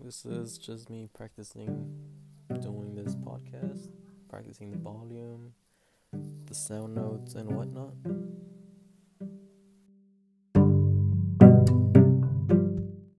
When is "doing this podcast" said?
2.60-3.88